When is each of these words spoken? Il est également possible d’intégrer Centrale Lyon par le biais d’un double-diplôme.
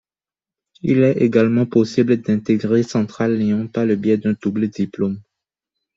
Il 0.81 1.03
est 1.03 1.17
également 1.21 1.67
possible 1.67 2.17
d’intégrer 2.21 2.81
Centrale 2.81 3.37
Lyon 3.37 3.67
par 3.67 3.85
le 3.85 3.95
biais 3.95 4.17
d’un 4.17 4.33
double-diplôme. 4.33 5.21